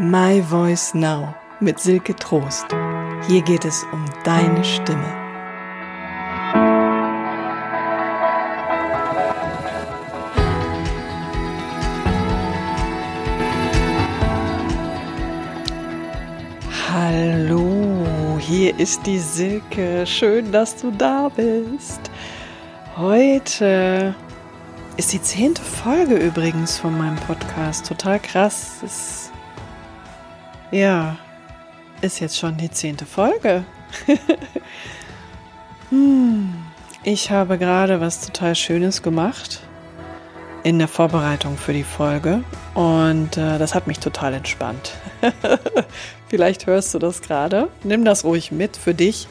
[0.00, 2.66] My Voice Now mit Silke Trost.
[3.26, 5.02] Hier geht es um deine Stimme.
[16.92, 20.06] Hallo, hier ist die Silke.
[20.06, 22.08] Schön, dass du da bist.
[22.96, 24.14] Heute
[24.96, 27.88] ist die zehnte Folge übrigens von meinem Podcast.
[27.88, 28.76] Total krass.
[28.84, 29.27] Es
[30.70, 31.16] ja,
[32.00, 33.64] ist jetzt schon die zehnte Folge.
[35.90, 36.54] hm,
[37.02, 39.60] ich habe gerade was total Schönes gemacht
[40.64, 42.42] in der Vorbereitung für die Folge
[42.74, 44.92] und äh, das hat mich total entspannt.
[46.28, 47.68] Vielleicht hörst du das gerade.
[47.84, 49.28] Nimm das ruhig mit für dich.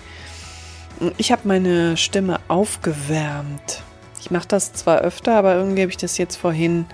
[1.18, 3.84] Ich habe meine Stimme aufgewärmt.
[4.20, 6.86] Ich mache das zwar öfter, aber irgendwie habe ich das jetzt vorhin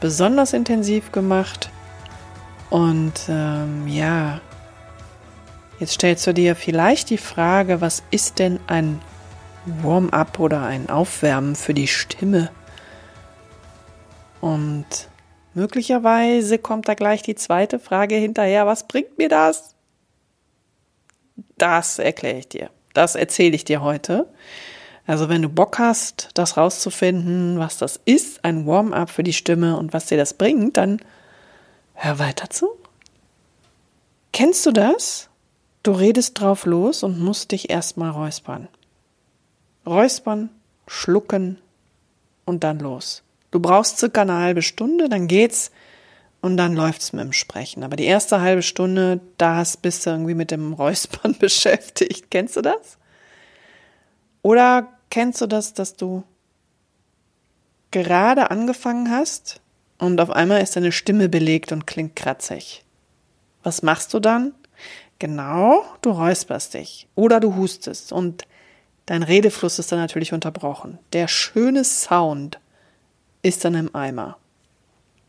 [0.00, 1.70] besonders intensiv gemacht.
[2.70, 4.40] Und ähm, ja,
[5.78, 9.00] jetzt stellst du dir vielleicht die Frage, was ist denn ein
[9.66, 12.50] Warm-up oder ein Aufwärmen für die Stimme?
[14.40, 14.86] Und
[15.54, 19.74] möglicherweise kommt da gleich die zweite Frage hinterher, was bringt mir das?
[21.56, 22.70] Das erkläre ich dir.
[22.92, 24.28] Das erzähle ich dir heute.
[25.06, 29.76] Also wenn du Bock hast, das rauszufinden, was das ist, ein Warm-up für die Stimme
[29.76, 31.00] und was dir das bringt, dann
[31.94, 32.68] Hör weiter zu.
[34.32, 35.28] Kennst du das?
[35.82, 38.68] Du redest drauf los und musst dich erstmal räuspern.
[39.86, 40.50] Räuspern,
[40.86, 41.58] schlucken
[42.44, 43.22] und dann los.
[43.50, 45.70] Du brauchst circa eine halbe Stunde, dann geht's
[46.40, 47.84] und dann läuft's mit dem Sprechen.
[47.84, 52.30] Aber die erste halbe Stunde, da bist du irgendwie mit dem Räuspern beschäftigt.
[52.30, 52.98] Kennst du das?
[54.42, 56.24] Oder kennst du das, dass du
[57.92, 59.60] gerade angefangen hast
[59.98, 62.84] und auf einmal ist deine Stimme belegt und klingt kratzig.
[63.62, 64.52] Was machst du dann?
[65.18, 68.44] Genau, du räusperst dich oder du hustest und
[69.06, 70.98] dein Redefluss ist dann natürlich unterbrochen.
[71.12, 72.58] Der schöne Sound
[73.42, 74.36] ist dann im Eimer.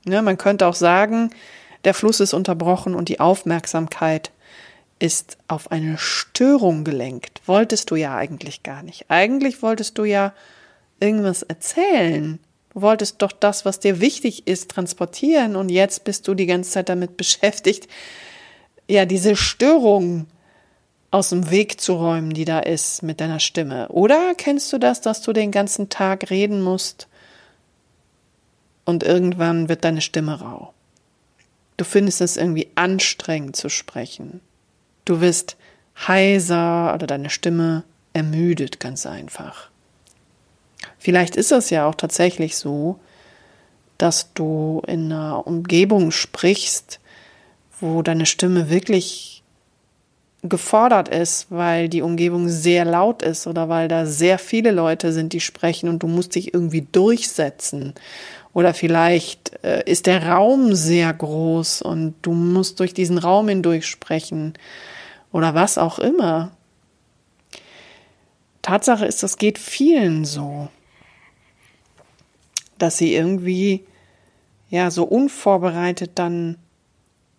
[0.06, 1.30] Ja, man könnte auch sagen,
[1.84, 4.32] der Fluss ist unterbrochen und die Aufmerksamkeit
[4.98, 7.42] ist auf eine Störung gelenkt.
[7.46, 9.06] Wolltest du ja eigentlich gar nicht.
[9.10, 10.34] Eigentlich wolltest du ja
[11.00, 12.40] irgendwas erzählen
[12.76, 16.72] Du wolltest doch das, was dir wichtig ist, transportieren und jetzt bist du die ganze
[16.72, 17.88] Zeit damit beschäftigt,
[18.88, 20.28] ja, diese Störung
[21.10, 23.88] aus dem Weg zu räumen, die da ist mit deiner Stimme.
[23.88, 27.08] Oder kennst du das, dass du den ganzen Tag reden musst
[28.84, 30.74] und irgendwann wird deine Stimme rau?
[31.78, 34.42] Du findest es irgendwie anstrengend zu sprechen.
[35.06, 35.56] Du wirst
[36.08, 39.70] heiser oder deine Stimme ermüdet ganz einfach.
[40.98, 43.00] Vielleicht ist es ja auch tatsächlich so,
[43.98, 47.00] dass du in einer Umgebung sprichst,
[47.80, 49.44] wo deine Stimme wirklich
[50.50, 55.34] gefordert ist, weil die Umgebung sehr laut ist oder weil da sehr viele Leute sind,
[55.34, 57.94] die sprechen und du musst dich irgendwie durchsetzen.
[58.54, 63.86] Oder vielleicht äh, ist der Raum sehr groß und du musst durch diesen Raum hindurch
[63.86, 64.54] sprechen.
[65.32, 66.52] Oder was auch immer.
[68.62, 70.70] Tatsache ist, das geht vielen so
[72.78, 73.86] dass sie irgendwie
[74.70, 76.58] ja so unvorbereitet dann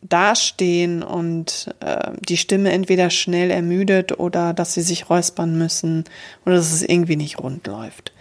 [0.03, 6.05] dastehen und äh, die Stimme entweder schnell ermüdet oder dass sie sich räuspern müssen
[6.45, 8.13] oder dass es irgendwie nicht rund läuft.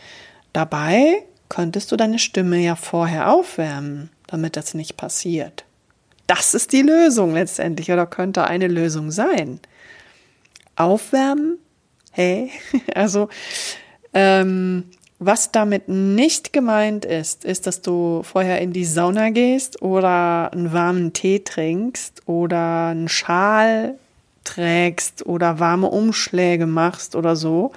[0.54, 5.66] Dabei könntest du deine Stimme ja vorher aufwärmen, damit das nicht passiert.
[6.28, 9.60] Das ist die Lösung letztendlich oder könnte eine Lösung sein.
[10.76, 11.60] Aufwärmen?
[12.12, 12.52] Hey,
[12.96, 13.30] also
[14.14, 14.86] ähm,
[15.26, 20.74] was damit nicht gemeint ist, ist, dass du vorher in die Sauna gehst oder einen
[20.74, 23.96] warmen Tee trinkst oder einen Schal
[24.44, 27.72] trägst oder warme Umschläge machst oder so.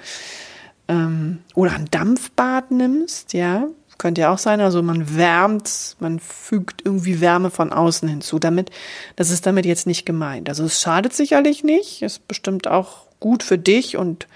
[0.87, 3.67] Ähm, oder ein Dampfbad nimmst, ja.
[3.97, 4.61] Könnte ja auch sein.
[4.61, 8.39] Also man wärmt, man fügt irgendwie Wärme von außen hinzu.
[8.39, 8.71] Damit,
[9.17, 10.47] das ist damit jetzt nicht gemeint.
[10.47, 14.27] Also es schadet sicherlich nicht, ist bestimmt auch gut für dich und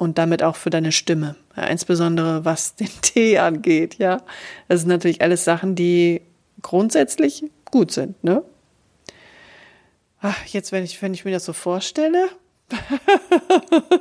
[0.00, 1.36] und damit auch für deine Stimme.
[1.56, 4.22] Ja, insbesondere was den Tee angeht, ja.
[4.68, 6.22] Das sind natürlich alles Sachen, die
[6.62, 8.42] grundsätzlich gut sind, ne?
[10.22, 12.28] Ach, jetzt, wenn ich, wenn ich mir das so vorstelle,
[12.70, 13.96] oh,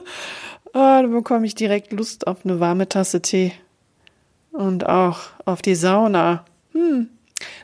[0.74, 3.54] dann bekomme ich direkt Lust auf eine warme Tasse Tee.
[4.52, 6.44] Und auch auf die Sauna.
[6.74, 7.10] Hm.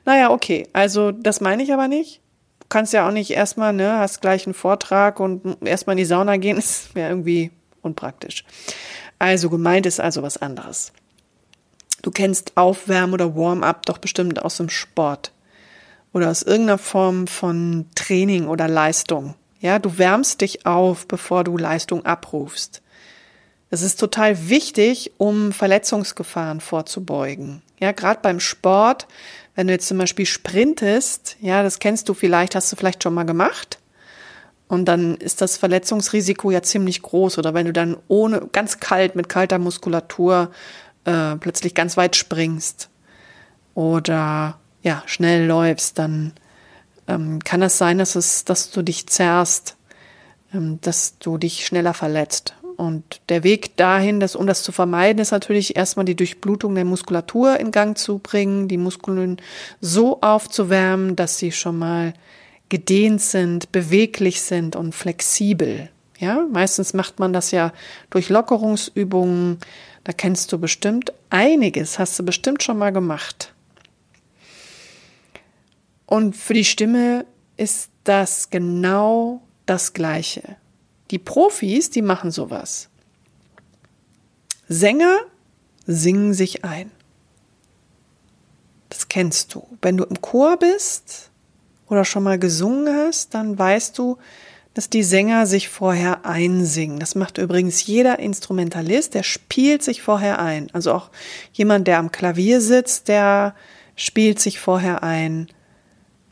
[0.05, 0.67] Naja, okay.
[0.71, 2.21] Also, das meine ich aber nicht.
[2.59, 6.05] Du kannst ja auch nicht erstmal, ne, hast gleich einen Vortrag und erstmal in die
[6.05, 8.45] Sauna gehen, ist ja irgendwie unpraktisch.
[9.19, 10.91] Also gemeint ist also was anderes.
[12.01, 15.31] Du kennst Aufwärmen oder Warm-up doch bestimmt aus dem Sport.
[16.15, 19.35] oder aus irgendeiner Form von Training oder Leistung.
[19.59, 22.81] Ja, du wärmst dich auf, bevor du Leistung abrufst.
[23.69, 27.61] Das ist total wichtig, um Verletzungsgefahren vorzubeugen.
[27.81, 29.07] Ja, gerade beim Sport,
[29.55, 33.13] wenn du jetzt zum Beispiel sprintest, ja, das kennst du vielleicht, hast du vielleicht schon
[33.13, 33.79] mal gemacht.
[34.67, 37.37] Und dann ist das Verletzungsrisiko ja ziemlich groß.
[37.37, 40.51] Oder wenn du dann ohne, ganz kalt, mit kalter Muskulatur
[41.05, 42.89] äh, plötzlich ganz weit springst
[43.75, 46.33] oder ja, schnell läufst, dann
[47.07, 49.77] ähm, kann es sein, dass es, dass du dich zerrst,
[50.53, 52.55] ähm, dass du dich schneller verletzt.
[52.77, 56.85] Und der Weg dahin, dass, um das zu vermeiden, ist natürlich erstmal die Durchblutung der
[56.85, 59.37] Muskulatur in Gang zu bringen, die Muskeln
[59.79, 62.13] so aufzuwärmen, dass sie schon mal
[62.69, 65.89] gedehnt sind, beweglich sind und flexibel.
[66.19, 67.73] Ja, meistens macht man das ja
[68.09, 69.59] durch Lockerungsübungen.
[70.03, 73.53] Da kennst du bestimmt einiges, hast du bestimmt schon mal gemacht.
[76.05, 77.25] Und für die Stimme
[77.57, 80.55] ist das genau das Gleiche.
[81.11, 82.89] Die Profis, die machen sowas.
[84.67, 85.19] Sänger
[85.85, 86.91] singen sich ein.
[88.89, 89.67] Das kennst du.
[89.81, 91.29] Wenn du im Chor bist
[91.89, 94.17] oder schon mal gesungen hast, dann weißt du,
[94.73, 96.99] dass die Sänger sich vorher einsingen.
[96.99, 100.67] Das macht übrigens jeder Instrumentalist, der spielt sich vorher ein.
[100.73, 101.09] Also auch
[101.53, 103.55] jemand, der am Klavier sitzt, der
[103.95, 105.47] spielt sich vorher ein.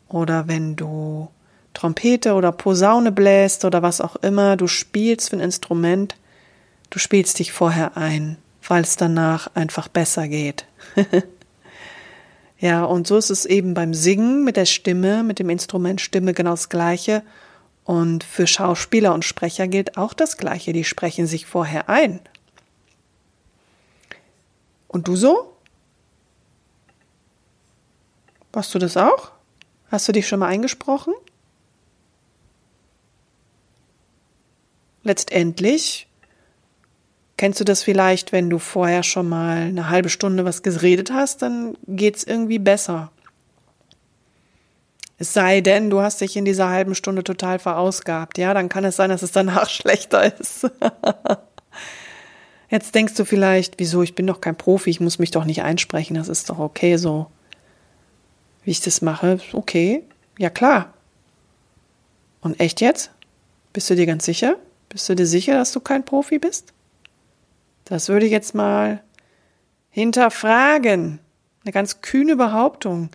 [0.09, 1.29] Oder wenn du
[1.73, 6.15] Trompete oder Posaune bläst oder was auch immer du spielst für ein Instrument,
[6.89, 10.65] du spielst dich vorher ein, weil es danach einfach besser geht.
[12.63, 16.33] ja, und so ist es eben beim Singen mit der Stimme, mit dem Instrument Stimme
[16.33, 17.21] genau das Gleiche.
[17.83, 20.71] Und für Schauspieler und Sprecher gilt auch das Gleiche.
[20.71, 22.21] Die sprechen sich vorher ein.
[24.87, 25.57] Und du so?
[28.53, 29.33] Warst du das auch?
[29.91, 31.13] Hast du dich schon mal eingesprochen?
[35.03, 36.07] Letztendlich
[37.43, 41.41] kennst du das vielleicht, wenn du vorher schon mal eine halbe Stunde was geredet hast,
[41.41, 43.11] dann geht's irgendwie besser.
[45.17, 48.37] Es sei denn, du hast dich in dieser halben Stunde total verausgabt.
[48.37, 50.71] Ja, dann kann es sein, dass es danach schlechter ist.
[52.69, 55.63] Jetzt denkst du vielleicht, wieso, ich bin doch kein Profi, ich muss mich doch nicht
[55.63, 57.27] einsprechen, das ist doch okay so
[58.63, 60.05] wie ich das mache, okay,
[60.39, 60.93] ja klar.
[62.39, 63.11] Und echt jetzt?
[63.73, 64.55] Bist du dir ganz sicher?
[64.87, 66.71] Bist du dir sicher, dass du kein Profi bist?
[67.93, 69.03] Das würde ich jetzt mal
[69.91, 71.19] hinterfragen.
[71.63, 73.11] Eine ganz kühne Behauptung.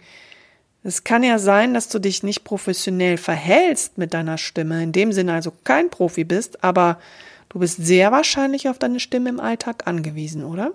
[0.84, 5.12] Es kann ja sein, dass du dich nicht professionell verhältst mit deiner Stimme, in dem
[5.12, 7.00] Sinne also kein Profi bist, aber
[7.48, 10.70] du bist sehr wahrscheinlich auf deine Stimme im Alltag angewiesen, oder?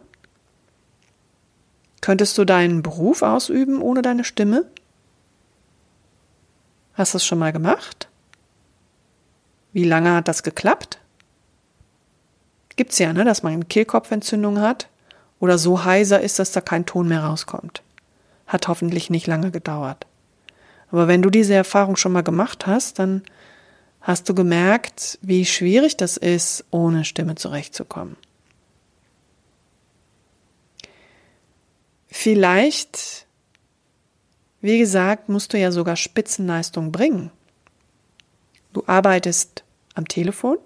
[2.02, 4.66] Könntest du deinen Beruf ausüben ohne deine Stimme?
[6.96, 8.10] Hast du es schon mal gemacht?
[9.72, 11.00] Wie lange hat das geklappt?
[12.76, 14.88] Gibt's ja, ne, dass man eine Kehlkopfentzündung hat
[15.40, 17.84] oder so heiser ist, dass da kein Ton mehr rauskommt.
[18.48, 20.08] Hat hoffentlich nicht lange gedauert.
[20.92, 23.24] Aber wenn du diese Erfahrung schon mal gemacht hast, dann
[24.02, 28.16] hast du gemerkt, wie schwierig das ist, ohne Stimme zurechtzukommen.
[32.08, 33.26] Vielleicht,
[34.62, 37.32] wie gesagt, musst du ja sogar Spitzenleistung bringen.
[38.72, 39.64] Du arbeitest
[39.96, 40.58] am Telefon,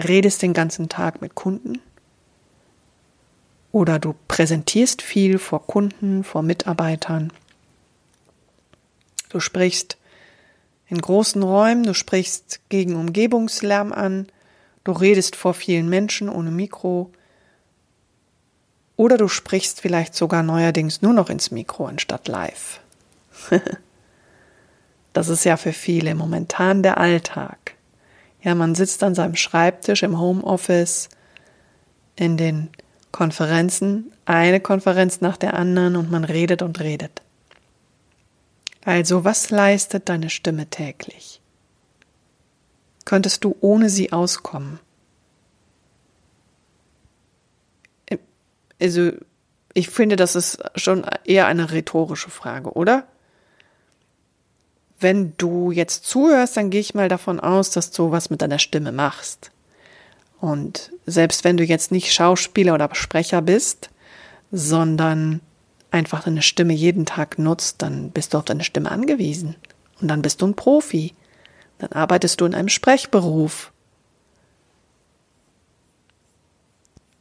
[0.00, 1.80] redest den ganzen Tag mit Kunden
[3.72, 7.32] oder du präsentierst viel vor Kunden, vor Mitarbeitern.
[9.28, 9.96] Du sprichst
[10.88, 14.26] in großen Räumen, du sprichst gegen Umgebungslärm an,
[14.82, 17.12] du redest vor vielen Menschen ohne Mikro,
[18.96, 22.80] oder du sprichst vielleicht sogar neuerdings nur noch ins Mikro anstatt live.
[25.14, 27.76] das ist ja für viele momentan der Alltag.
[28.42, 31.08] Ja, man sitzt an seinem Schreibtisch im Homeoffice,
[32.16, 32.70] in den
[33.12, 37.22] Konferenzen, eine Konferenz nach der anderen und man redet und redet.
[38.84, 41.40] Also, was leistet deine Stimme täglich?
[43.04, 44.78] Könntest du ohne sie auskommen?
[48.80, 49.12] Also,
[49.74, 53.06] ich finde, das ist schon eher eine rhetorische Frage, oder?
[55.00, 58.58] Wenn du jetzt zuhörst, dann gehe ich mal davon aus, dass du was mit deiner
[58.58, 59.50] Stimme machst.
[60.40, 63.90] Und selbst wenn du jetzt nicht Schauspieler oder Sprecher bist,
[64.52, 65.40] sondern
[65.90, 69.56] einfach deine Stimme jeden Tag nutzt, dann bist du auf deine Stimme angewiesen.
[70.00, 71.14] Und dann bist du ein Profi.
[71.78, 73.72] Dann arbeitest du in einem Sprechberuf.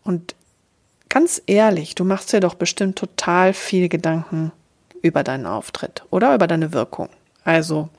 [0.04, 0.36] Und
[1.10, 4.52] Ganz ehrlich, du machst dir doch bestimmt total viel Gedanken
[5.02, 7.10] über deinen Auftritt oder über deine Wirkung.
[7.44, 7.90] Also,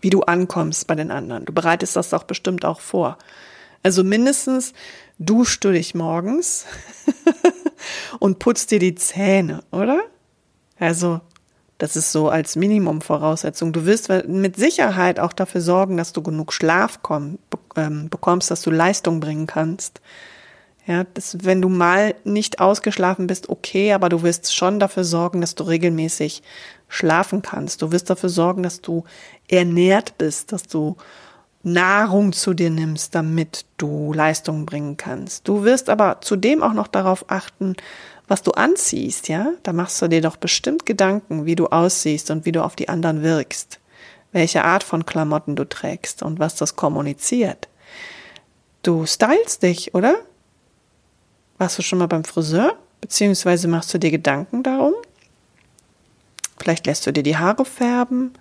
[0.00, 1.44] wie du ankommst bei den anderen.
[1.44, 3.18] Du bereitest das doch bestimmt auch vor.
[3.82, 4.72] Also mindestens
[5.18, 6.66] duschst du dich morgens
[8.18, 10.02] und putzt dir die Zähne, oder?
[10.78, 11.20] Also,
[11.78, 13.72] das ist so als Minimumvoraussetzung.
[13.72, 17.38] Du wirst mit Sicherheit auch dafür sorgen, dass du genug Schlaf komm,
[17.76, 20.00] ähm, bekommst, dass du Leistung bringen kannst.
[20.86, 25.40] Ja, das, wenn du mal nicht ausgeschlafen bist, okay, aber du wirst schon dafür sorgen,
[25.40, 26.42] dass du regelmäßig
[26.92, 27.80] schlafen kannst.
[27.80, 29.04] Du wirst dafür sorgen, dass du
[29.48, 30.96] ernährt bist, dass du
[31.62, 35.48] Nahrung zu dir nimmst, damit du Leistung bringen kannst.
[35.48, 37.76] Du wirst aber zudem auch noch darauf achten,
[38.28, 39.52] was du anziehst, ja?
[39.62, 42.90] Da machst du dir doch bestimmt Gedanken, wie du aussiehst und wie du auf die
[42.90, 43.80] anderen wirkst.
[44.32, 47.68] Welche Art von Klamotten du trägst und was das kommuniziert.
[48.82, 50.16] Du stylst dich, oder?
[51.56, 52.76] Warst du schon mal beim Friseur?
[53.00, 54.94] Beziehungsweise machst du dir Gedanken darum?
[56.62, 58.34] Vielleicht lässt du dir die Haare färben,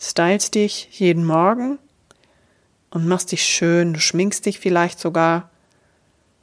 [0.00, 1.78] stylst dich jeden Morgen
[2.90, 5.48] und machst dich schön, du schminkst dich vielleicht sogar,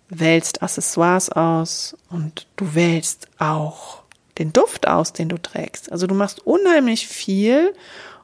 [0.08, 4.04] wählst Accessoires aus und du wählst auch
[4.38, 5.92] den Duft aus, den du trägst.
[5.92, 7.74] Also du machst unheimlich viel,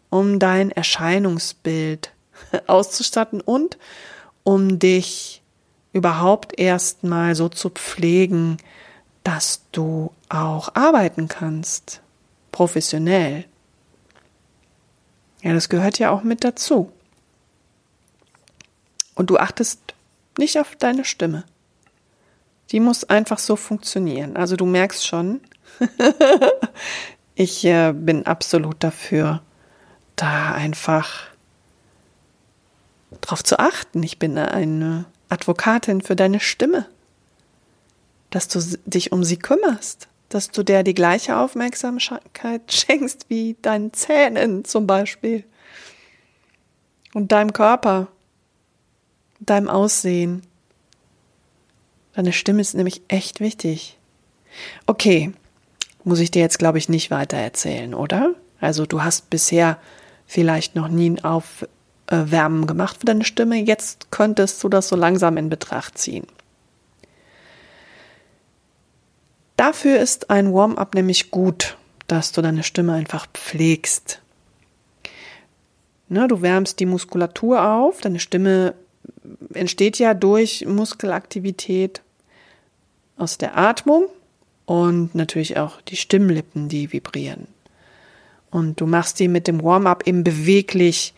[0.09, 2.13] um dein Erscheinungsbild
[2.67, 3.77] auszustatten und
[4.45, 5.41] um dich
[5.91, 8.55] überhaupt erstmal so zu pflegen,
[9.25, 12.01] dass du auch arbeiten kannst,
[12.51, 13.45] professionell.
[15.41, 16.91] Ja, das gehört ja auch mit dazu.
[19.15, 19.79] Und du achtest
[20.37, 21.43] nicht auf deine Stimme.
[22.71, 24.37] Die muss einfach so funktionieren.
[24.37, 25.41] Also du merkst schon,
[27.35, 29.41] ich äh, bin absolut dafür,
[30.15, 31.27] da einfach
[33.21, 34.03] drauf zu achten.
[34.03, 36.85] Ich bin eine Advokatin für deine Stimme,
[38.29, 43.93] dass du dich um sie kümmerst, dass du der die gleiche Aufmerksamkeit schenkst wie deinen
[43.93, 45.43] Zähnen zum Beispiel
[47.13, 48.07] und deinem Körper,
[49.39, 50.43] deinem Aussehen.
[52.13, 53.97] Deine Stimme ist nämlich echt wichtig.
[54.85, 55.31] Okay,
[56.03, 58.35] muss ich dir jetzt, glaube ich, nicht weiter erzählen, oder?
[58.59, 59.77] Also du hast bisher
[60.25, 61.67] vielleicht noch nie auf
[62.07, 63.57] äh, Wärmen gemacht für deine Stimme.
[63.57, 66.27] Jetzt könntest du das so langsam in Betracht ziehen.
[69.59, 71.75] Dafür ist ein Warm-up nämlich gut,
[72.07, 74.21] dass du deine Stimme einfach pflegst.
[76.07, 78.73] Ne, du wärmst die Muskulatur auf, deine Stimme
[79.53, 82.01] entsteht ja durch Muskelaktivität
[83.17, 84.05] aus der Atmung
[84.65, 87.49] und natürlich auch die Stimmlippen, die vibrieren.
[88.51, 91.13] Und du machst die mit dem Warm-up eben beweglich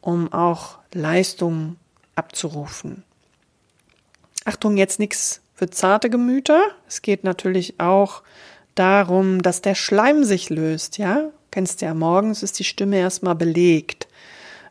[0.00, 1.76] um auch Leistung
[2.16, 3.04] abzurufen.
[4.44, 6.60] Achtung, jetzt nichts für zarte Gemüter.
[6.86, 8.22] Es geht natürlich auch
[8.74, 11.30] darum, dass der Schleim sich löst, ja?
[11.50, 14.06] Kennst du ja, morgens ist die Stimme erstmal belegt.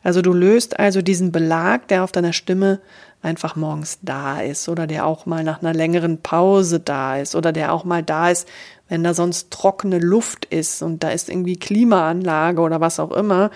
[0.04, 2.80] Also du löst also diesen Belag, der auf deiner Stimme
[3.22, 7.50] einfach morgens da ist oder der auch mal nach einer längeren Pause da ist oder
[7.50, 8.46] der auch mal da ist,
[8.88, 13.50] wenn da sonst trockene Luft ist und da ist irgendwie Klimaanlage oder was auch immer.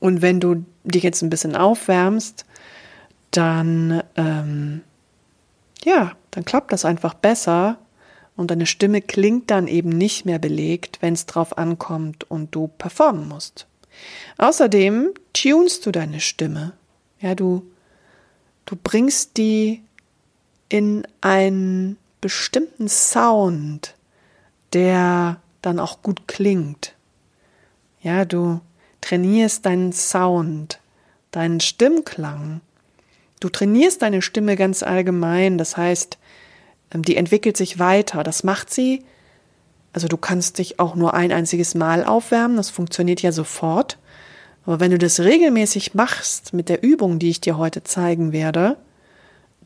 [0.00, 2.46] Und wenn du dich jetzt ein bisschen aufwärmst,
[3.30, 4.80] dann, ähm,
[5.84, 7.78] ja, dann klappt das einfach besser
[8.36, 12.68] und deine Stimme klingt dann eben nicht mehr belegt, wenn es drauf ankommt und du
[12.68, 13.66] performen musst.
[14.38, 16.72] Außerdem tunst du deine Stimme.
[17.20, 17.70] Ja, du,
[18.64, 19.82] du bringst die
[20.68, 23.94] in einen bestimmten Sound,
[24.72, 26.94] der dann auch gut klingt.
[28.00, 28.60] Ja, du,
[29.00, 30.80] trainierst deinen Sound,
[31.30, 32.62] deinen Stimmklang.
[33.42, 36.16] Du trainierst deine Stimme ganz allgemein, das heißt,
[36.94, 38.22] ähm, die entwickelt sich weiter.
[38.22, 39.04] Das macht sie,
[39.92, 43.98] also du kannst dich auch nur ein einziges Mal aufwärmen, das funktioniert ja sofort.
[44.64, 48.76] Aber wenn du das regelmäßig machst mit der Übung, die ich dir heute zeigen werde,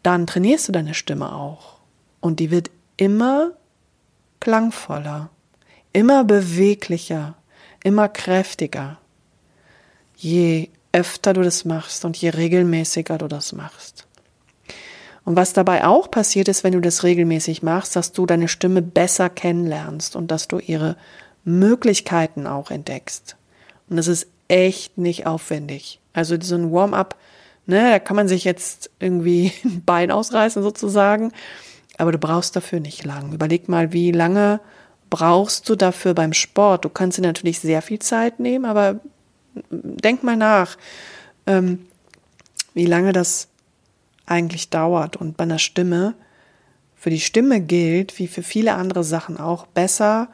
[0.03, 1.77] dann trainierst du deine Stimme auch.
[2.21, 3.51] Und die wird immer
[4.41, 5.29] klangvoller,
[5.93, 7.35] immer beweglicher,
[7.85, 8.99] immer kräftiger
[10.17, 14.07] je öfter du das machst und je regelmäßiger du das machst.
[15.25, 18.81] Und was dabei auch passiert ist, wenn du das regelmäßig machst, dass du deine Stimme
[18.81, 20.97] besser kennenlernst und dass du ihre
[21.45, 23.37] Möglichkeiten auch entdeckst.
[23.91, 26.01] Und das ist echt nicht aufwendig.
[26.15, 27.17] Also so ein Warm-up,
[27.67, 31.33] ne, da kann man sich jetzt irgendwie ein Bein ausreißen sozusagen,
[31.99, 33.33] aber du brauchst dafür nicht lang.
[33.33, 34.61] Überleg mal, wie lange
[35.11, 36.85] brauchst du dafür beim Sport?
[36.85, 39.01] Du kannst dir natürlich sehr viel Zeit nehmen, aber
[39.71, 40.77] denk mal nach,
[41.47, 41.87] ähm,
[42.75, 43.49] wie lange das
[44.27, 45.17] eigentlich dauert.
[45.17, 46.15] Und bei einer Stimme,
[46.95, 50.29] für die Stimme gilt, wie für viele andere Sachen auch, besser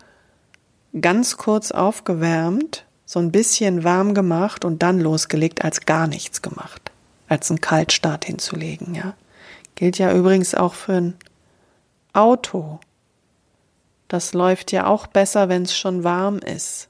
[1.01, 6.91] ganz kurz aufgewärmt, so ein bisschen warm gemacht und dann losgelegt, als gar nichts gemacht,
[7.29, 9.15] als einen Kaltstart hinzulegen, ja.
[9.75, 11.15] Gilt ja übrigens auch für ein
[12.13, 12.79] Auto.
[14.09, 16.89] Das läuft ja auch besser, wenn es schon warm ist.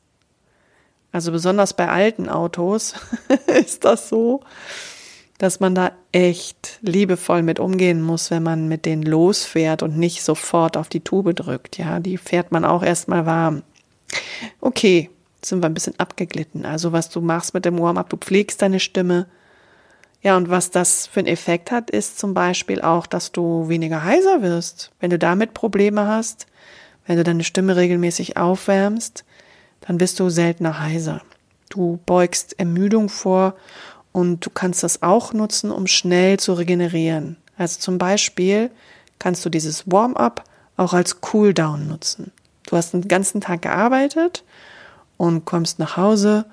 [1.13, 2.95] Also besonders bei alten Autos
[3.47, 4.41] ist das so,
[5.39, 10.23] dass man da echt liebevoll mit umgehen muss, wenn man mit denen losfährt und nicht
[10.23, 11.79] sofort auf die Tube drückt.
[11.79, 13.63] Ja, die fährt man auch erstmal warm.
[14.61, 15.11] Okay,
[15.45, 16.65] sind wir ein bisschen abgeglitten.
[16.65, 19.27] Also was du machst mit dem Warm-up, du pflegst deine Stimme.
[20.23, 24.05] Ja, und was das für einen Effekt hat, ist zum Beispiel auch, dass du weniger
[24.05, 24.93] heiser wirst.
[25.01, 26.47] Wenn du damit Probleme hast,
[27.07, 29.25] wenn du deine Stimme regelmäßig aufwärmst,
[29.87, 31.23] dann bist du seltener heiser.
[31.69, 33.55] Du beugst Ermüdung vor
[34.13, 37.37] und du kannst das auch nutzen, um schnell zu regenerieren.
[37.57, 38.71] Also zum Beispiel
[39.19, 40.45] kannst du dieses Warm-up
[40.77, 42.33] auch als Cool-Down nutzen.
[42.67, 44.45] Du hast den ganzen Tag gearbeitet
[45.17, 46.47] und kommst nach Hause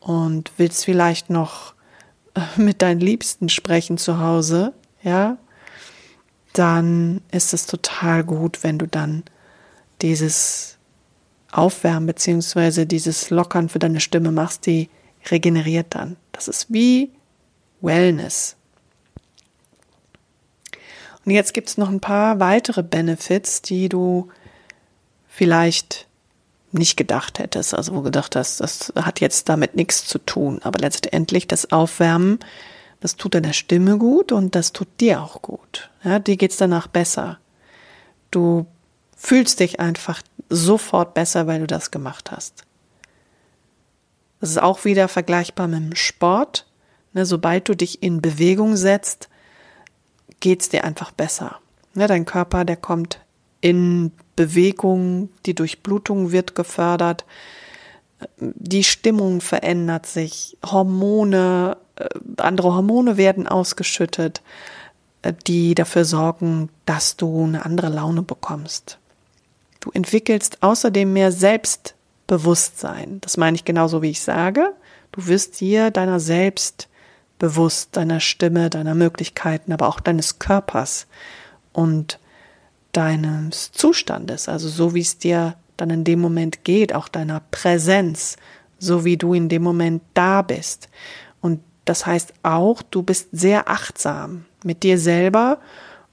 [0.00, 1.74] und willst vielleicht noch
[2.34, 5.38] äh, mit deinen Liebsten sprechen zu Hause, ja,
[6.52, 9.24] dann ist es total gut, wenn du dann
[10.02, 10.78] dieses
[11.54, 14.90] Aufwärmen beziehungsweise dieses Lockern für deine Stimme machst, die
[15.30, 16.16] regeneriert dann.
[16.32, 17.12] Das ist wie
[17.80, 18.56] Wellness.
[21.24, 24.28] Und jetzt gibt es noch ein paar weitere Benefits, die du
[25.28, 26.06] vielleicht
[26.72, 30.60] nicht gedacht hättest, also wo gedacht hast, das hat jetzt damit nichts zu tun.
[30.64, 32.40] Aber letztendlich das Aufwärmen,
[33.00, 35.90] das tut deiner Stimme gut und das tut dir auch gut.
[36.02, 37.38] Ja, dir geht's danach besser.
[38.32, 38.66] Du
[39.16, 42.64] fühlst dich einfach sofort besser, weil du das gemacht hast.
[44.40, 46.66] Das ist auch wieder vergleichbar mit dem Sport.
[47.12, 49.28] Ne, sobald du dich in Bewegung setzt,
[50.40, 51.60] geht's dir einfach besser.
[51.94, 53.20] Ne, dein Körper, der kommt
[53.60, 57.24] in Bewegung, die Durchblutung wird gefördert,
[58.38, 64.42] die Stimmung verändert sich, Hormone, äh, andere Hormone werden ausgeschüttet,
[65.22, 68.98] äh, die dafür sorgen, dass du eine andere Laune bekommst.
[69.84, 73.18] Du entwickelst außerdem mehr Selbstbewusstsein.
[73.20, 74.72] Das meine ich genauso, wie ich sage.
[75.12, 76.88] Du wirst dir deiner selbst
[77.38, 81.06] bewusst, deiner Stimme, deiner Möglichkeiten, aber auch deines Körpers
[81.74, 82.18] und
[82.92, 88.36] deines Zustandes, also so wie es dir dann in dem Moment geht, auch deiner Präsenz,
[88.78, 90.88] so wie du in dem Moment da bist.
[91.42, 95.58] Und das heißt auch, du bist sehr achtsam mit dir selber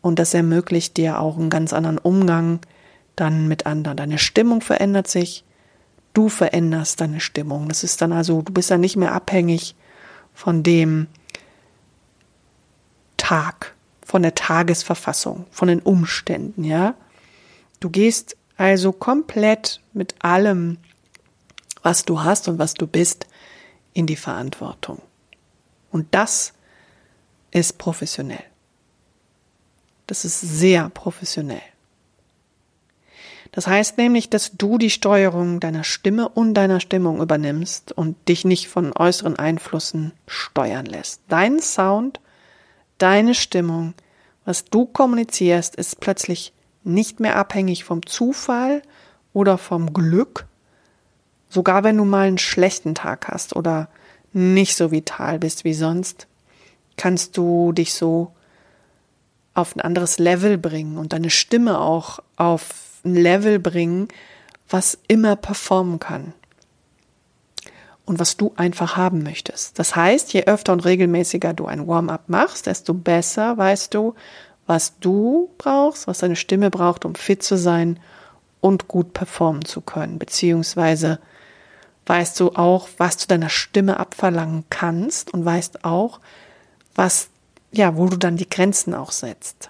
[0.02, 2.60] und das ermöglicht dir auch einen ganz anderen Umgang
[3.16, 3.98] dann mit anderen.
[3.98, 5.44] Deine Stimmung verändert sich,
[6.14, 7.68] du veränderst deine Stimmung.
[7.70, 9.76] Das ist dann also, du bist dann nicht mehr abhängig
[10.34, 11.08] von dem
[13.18, 16.96] Tag, von der Tagesverfassung, von den Umständen, ja.
[17.80, 20.78] Du gehst also komplett mit allem,
[21.82, 23.28] was du hast und was du bist,
[23.94, 25.02] in die Verantwortung.
[25.92, 26.54] Und das
[27.52, 28.44] ist professionell.
[30.08, 31.62] Das ist sehr professionell.
[33.52, 38.46] Das heißt nämlich, dass du die Steuerung deiner Stimme und deiner Stimmung übernimmst und dich
[38.46, 41.22] nicht von äußeren Einflüssen steuern lässt.
[41.28, 42.22] Dein Sound,
[42.98, 43.94] deine Stimmung,
[44.46, 48.82] was du kommunizierst, ist plötzlich nicht mehr abhängig vom Zufall
[49.34, 50.46] oder vom Glück,
[51.50, 53.90] sogar wenn du mal einen schlechten Tag hast oder
[54.34, 56.28] nicht so vital bist wie sonst,
[56.96, 58.32] kannst du dich so
[59.54, 62.20] auf ein anderes Level bringen und deine Stimme auch
[63.04, 64.08] ein Level bringen,
[64.70, 66.34] was immer performen kann
[68.06, 69.80] und was du einfach haben möchtest.
[69.80, 74.16] Das heißt, je öfter und regelmäßiger du ein Warm-up machst, desto besser weißt du,
[74.68, 78.00] was du brauchst, was deine Stimme braucht, um fit zu sein
[78.60, 81.20] und gut performen zu können, beziehungsweise
[82.06, 86.20] weißt du auch, was du deiner Stimme abverlangen kannst und weißt auch,
[86.96, 87.30] was,
[87.72, 89.70] ja, wo du dann die Grenzen auch setzt.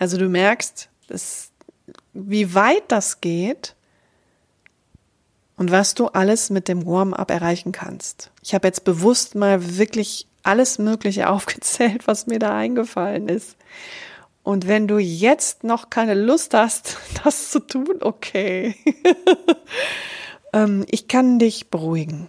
[0.00, 1.50] Also du merkst, dass,
[2.14, 3.76] wie weit das geht
[5.56, 8.32] und was du alles mit dem Warm-up erreichen kannst.
[8.42, 13.56] Ich habe jetzt bewusst mal wirklich alles Mögliche aufgezählt, was mir da eingefallen ist.
[14.42, 18.74] Und wenn du jetzt noch keine Lust hast, das zu tun, okay.
[20.54, 22.28] ähm, ich kann dich beruhigen.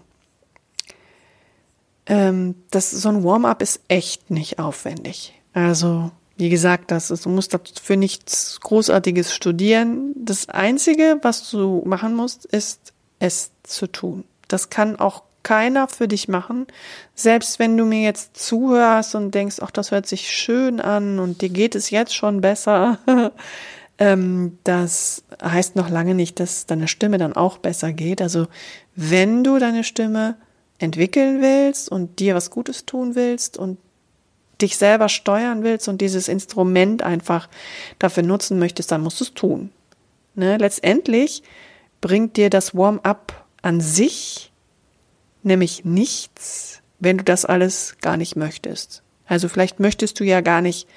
[2.05, 5.33] Ähm, das, so ein Warm-up ist echt nicht aufwendig.
[5.53, 10.11] Also wie gesagt, das ist, du musst dafür nichts Großartiges studieren.
[10.15, 14.23] Das Einzige, was du machen musst, ist es zu tun.
[14.47, 16.65] Das kann auch keiner für dich machen.
[17.13, 21.43] Selbst wenn du mir jetzt zuhörst und denkst, ach, das hört sich schön an und
[21.43, 22.97] dir geht es jetzt schon besser.
[23.97, 28.19] Ähm, das heißt noch lange nicht, dass deine Stimme dann auch besser geht.
[28.19, 28.47] Also
[28.95, 30.37] wenn du deine Stimme
[30.79, 33.77] entwickeln willst und dir was Gutes tun willst und
[34.61, 37.49] dich selber steuern willst und dieses Instrument einfach
[37.99, 39.71] dafür nutzen möchtest, dann musst du es tun.
[40.35, 40.57] Ne?
[40.57, 41.43] Letztendlich
[41.99, 44.51] bringt dir das Warm-up an sich
[45.43, 49.01] nämlich nichts, wenn du das alles gar nicht möchtest.
[49.25, 50.87] Also vielleicht möchtest du ja gar nicht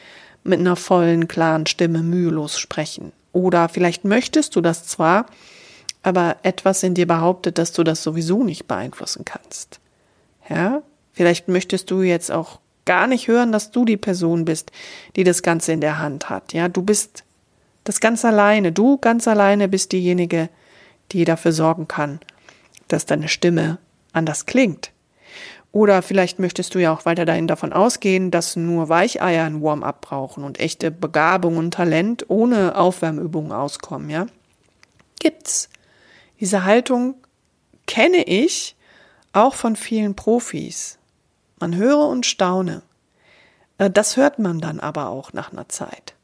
[0.42, 3.12] mit einer vollen, klaren Stimme mühelos sprechen.
[3.32, 5.26] Oder vielleicht möchtest du das zwar,
[6.02, 9.80] aber etwas in dir behauptet, dass du das sowieso nicht beeinflussen kannst.
[10.48, 10.82] Ja?
[11.12, 14.72] Vielleicht möchtest du jetzt auch gar nicht hören, dass du die Person bist,
[15.16, 16.52] die das Ganze in der Hand hat.
[16.52, 17.24] Ja, du bist
[17.84, 18.72] das ganz alleine.
[18.72, 20.48] Du ganz alleine bist diejenige,
[21.12, 22.20] die dafür sorgen kann,
[22.88, 23.78] dass deine Stimme
[24.12, 24.90] anders klingt.
[25.74, 30.44] Oder vielleicht möchtest du ja auch weiterhin davon ausgehen, dass nur Weicheier ein Warm-up brauchen
[30.44, 34.26] und echte Begabung und Talent ohne Aufwärmübungen auskommen, ja?
[35.18, 35.68] Gibt's.
[36.38, 37.16] Diese Haltung
[37.86, 38.76] kenne ich
[39.32, 40.98] auch von vielen Profis.
[41.58, 42.82] Man höre und staune.
[43.78, 46.14] Äh, das hört man dann aber auch nach einer Zeit.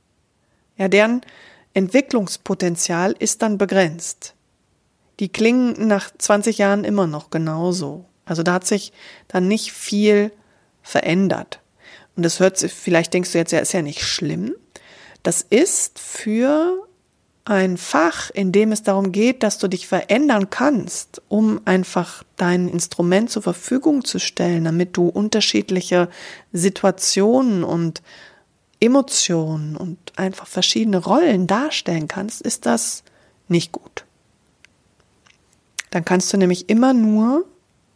[0.76, 1.20] Ja, deren
[1.74, 4.34] Entwicklungspotenzial ist dann begrenzt.
[5.20, 8.06] Die klingen nach 20 Jahren immer noch genauso.
[8.24, 8.92] Also da hat sich
[9.28, 10.32] dann nicht viel
[10.82, 11.60] verändert.
[12.16, 14.54] Und das hört sich, vielleicht denkst du jetzt, ja, ist ja nicht schlimm.
[15.22, 16.86] Das ist für
[17.50, 22.68] ein Fach, in dem es darum geht, dass du dich verändern kannst, um einfach dein
[22.68, 26.08] Instrument zur Verfügung zu stellen, damit du unterschiedliche
[26.52, 28.02] Situationen und
[28.78, 33.02] Emotionen und einfach verschiedene Rollen darstellen kannst, ist das
[33.48, 34.04] nicht gut.
[35.90, 37.44] Dann kannst du nämlich immer nur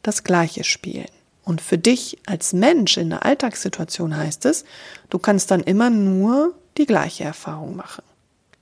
[0.02, 1.06] das Gleiche spielen.
[1.44, 4.64] Und für dich als Mensch in der Alltagssituation heißt es,
[5.10, 8.02] du kannst dann immer nur die gleiche Erfahrung machen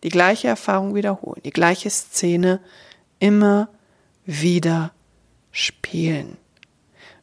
[0.03, 2.61] die gleiche Erfahrung wiederholen, die gleiche Szene
[3.19, 3.69] immer
[4.25, 4.93] wieder
[5.51, 6.37] spielen.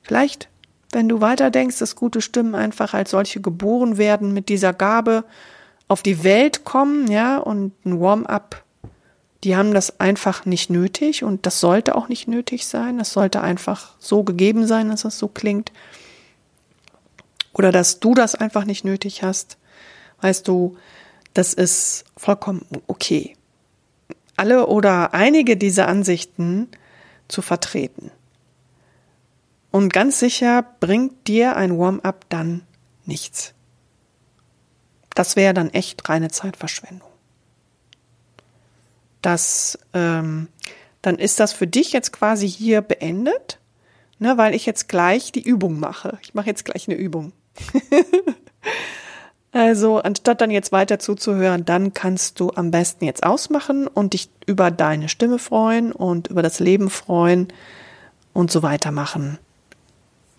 [0.02, 0.50] Vielleicht,
[0.92, 5.26] wenn du weiter denkst, dass gute Stimmen einfach als solche geboren werden, mit dieser Gabe
[5.88, 8.64] auf die Welt kommen, ja, und ein Warm-up,
[9.44, 12.98] die haben das einfach nicht nötig und das sollte auch nicht nötig sein.
[12.98, 15.72] Das sollte einfach so gegeben sein, dass es so klingt.
[17.54, 19.58] Oder dass du das einfach nicht nötig hast.
[20.22, 20.78] Weißt du,
[21.40, 23.38] das ist vollkommen okay.
[24.36, 26.68] Alle oder einige dieser Ansichten
[27.30, 28.12] zu vertreten.
[29.72, 32.64] Und ganz sicher bringt dir ein Warm-up dann
[33.06, 33.54] nichts.
[35.16, 37.08] Das wäre dann echt reine Zeitverschwendung.
[39.22, 40.50] Das, ähm,
[41.02, 43.60] dann ist das für dich jetzt quasi hier beendet,
[44.18, 46.20] ne, weil ich jetzt gleich die Übung mache.
[46.22, 47.32] Ich mache jetzt gleich eine Übung.
[49.52, 54.30] Also, anstatt dann jetzt weiter zuzuhören, dann kannst du am besten jetzt ausmachen und dich
[54.46, 57.48] über deine Stimme freuen und über das Leben freuen
[58.34, 59.40] und so weitermachen.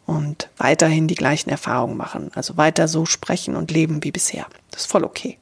[0.07, 2.31] Und weiterhin die gleichen Erfahrungen machen.
[2.35, 4.47] Also weiter so sprechen und leben wie bisher.
[4.71, 5.39] Das ist voll okay.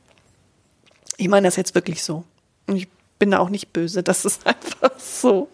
[1.16, 2.24] Ich meine das jetzt wirklich so.
[2.66, 4.02] Und ich bin da auch nicht böse.
[4.02, 5.48] Das ist einfach so.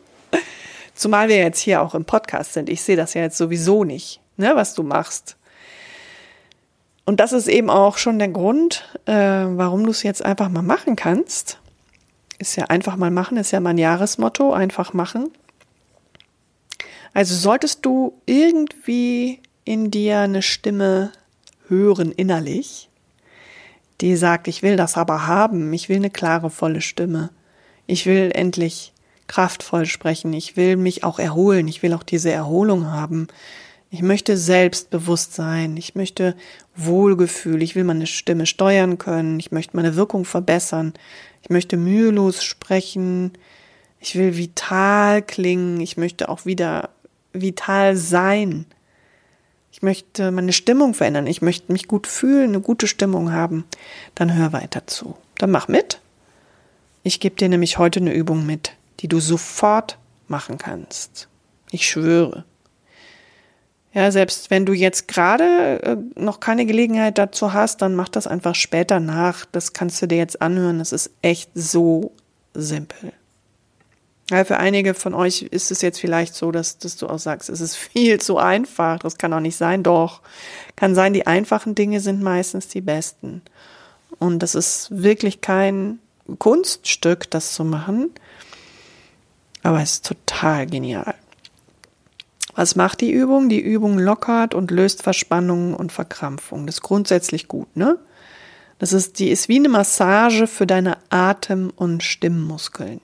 [0.95, 2.69] Zumal wir jetzt hier auch im Podcast sind.
[2.69, 5.37] Ich sehe das ja jetzt sowieso nicht, ne, was du machst.
[7.05, 10.63] Und das ist eben auch schon der Grund, äh, warum du es jetzt einfach mal
[10.63, 11.59] machen kannst.
[12.39, 15.31] Ist ja einfach mal machen, ist ja mein Jahresmotto, einfach machen.
[17.13, 21.13] Also solltest du irgendwie in dir eine Stimme
[21.69, 22.89] hören innerlich,
[24.01, 27.31] die sagt, ich will das aber haben, ich will eine klare, volle Stimme,
[27.87, 28.93] ich will endlich
[29.27, 33.29] kraftvoll sprechen, ich will mich auch erholen, ich will auch diese Erholung haben,
[33.95, 35.77] ich möchte selbstbewusst sein.
[35.77, 36.35] Ich möchte
[36.75, 37.63] Wohlgefühl.
[37.63, 39.39] Ich will meine Stimme steuern können.
[39.39, 40.95] Ich möchte meine Wirkung verbessern.
[41.43, 43.35] Ich möchte mühelos sprechen.
[44.01, 45.81] Ich will vital klingen.
[45.81, 46.91] Ich möchte auch wieder
[47.33, 48.67] vital sein.
[49.71, 51.29] Ich möchte meine Stimmung verändern.
[51.29, 53.65] Ich möchte mich gut fühlen, eine gute Stimmung haben.
[54.17, 55.17] Dann hör weiter zu.
[55.39, 56.01] Dann mach mit.
[57.05, 61.29] Ich gebe dir nämlich heute eine Übung mit, die du sofort machen kannst.
[61.71, 62.45] Ich schwöre.
[63.95, 68.27] Ja, selbst wenn du jetzt gerade äh, noch keine Gelegenheit dazu hast, dann mach das
[68.27, 69.45] einfach später nach.
[69.53, 70.81] Das kannst du dir jetzt anhören.
[70.81, 72.11] Das ist echt so
[72.55, 73.13] simpel.
[74.31, 77.49] Ja, für einige von euch ist es jetzt vielleicht so, dass, dass du auch sagst,
[77.49, 78.99] es ist viel zu einfach.
[78.99, 79.85] Das kann auch nicht sein.
[79.85, 80.23] Doch,
[80.75, 83.43] kann sein, die einfachen Dinge sind meistens die besten.
[84.19, 86.01] Und das ist wirklich kein
[86.41, 88.11] Kunststück, das zu machen.
[89.63, 91.15] Aber es ist total genial.
[92.55, 93.49] Was macht die Übung?
[93.49, 96.67] Die Übung lockert und löst Verspannungen und Verkrampfungen.
[96.67, 97.99] Das ist grundsätzlich gut, ne?
[98.79, 103.01] Das ist, die ist wie eine Massage für deine Atem- und Stimmmuskeln.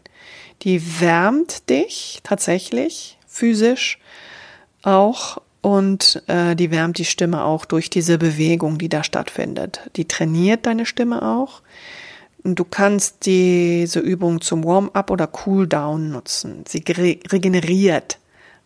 [0.62, 3.98] Die wärmt dich tatsächlich physisch
[4.82, 9.80] auch und äh, die wärmt die Stimme auch durch diese Bewegung, die da stattfindet.
[9.96, 11.62] Die trainiert deine Stimme auch.
[12.42, 16.64] Und du kannst diese Übung zum Warm-up oder Cool-down nutzen.
[16.66, 18.18] Sie regeneriert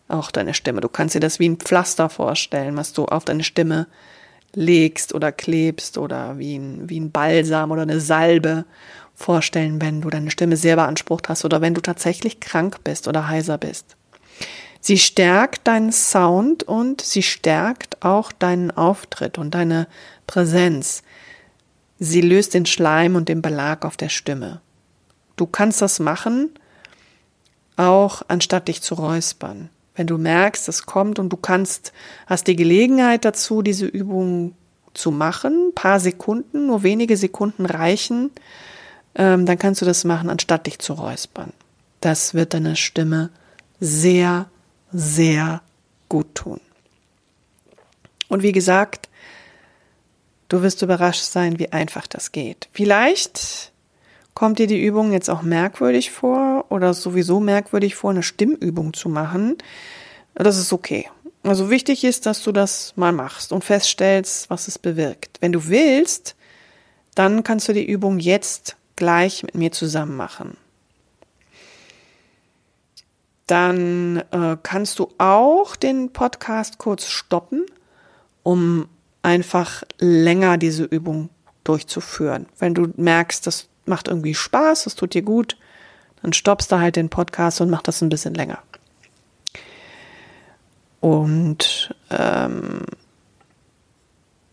[0.07, 0.81] auch deine Stimme.
[0.81, 3.87] Du kannst dir das wie ein Pflaster vorstellen, was du auf deine Stimme
[4.53, 8.65] legst oder klebst oder wie ein, wie ein Balsam oder eine Salbe
[9.13, 13.27] vorstellen, wenn du deine Stimme sehr beansprucht hast oder wenn du tatsächlich krank bist oder
[13.27, 13.95] heiser bist.
[14.81, 19.87] Sie stärkt deinen Sound und sie stärkt auch deinen Auftritt und deine
[20.27, 21.01] Präsenz.
[21.97, 24.61] Sie löst den Schleim und den Belag auf der Stimme.
[25.37, 26.51] Du kannst das machen,
[27.77, 29.69] auch anstatt dich zu räuspern.
[29.95, 31.93] Wenn du merkst, es kommt und du kannst,
[32.27, 34.55] hast die Gelegenheit dazu, diese Übung
[34.93, 38.31] zu machen, paar Sekunden, nur wenige Sekunden reichen,
[39.15, 41.53] ähm, dann kannst du das machen, anstatt dich zu räuspern.
[42.01, 43.29] Das wird deine Stimme
[43.79, 44.47] sehr,
[44.91, 45.61] sehr
[46.09, 46.59] gut tun.
[48.27, 49.09] Und wie gesagt,
[50.49, 52.69] du wirst überrascht sein, wie einfach das geht.
[52.73, 53.71] Vielleicht
[54.35, 59.07] Kommt dir die Übung jetzt auch merkwürdig vor oder sowieso merkwürdig vor, eine Stimmübung zu
[59.07, 59.57] machen?
[60.33, 61.09] Das ist okay.
[61.43, 65.37] Also wichtig ist, dass du das mal machst und feststellst, was es bewirkt.
[65.39, 66.35] Wenn du willst,
[67.15, 70.57] dann kannst du die Übung jetzt gleich mit mir zusammen machen.
[73.47, 77.65] Dann äh, kannst du auch den Podcast kurz stoppen,
[78.43, 78.89] um
[79.21, 81.29] einfach länger diese Übung
[81.63, 82.47] durchzuführen.
[82.59, 85.57] Wenn du merkst, dass macht irgendwie Spaß, es tut dir gut,
[86.21, 88.59] dann stoppst du halt den Podcast und mach das ein bisschen länger.
[91.01, 92.81] Und ähm,